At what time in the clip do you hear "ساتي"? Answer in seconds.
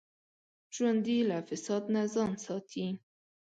2.45-2.87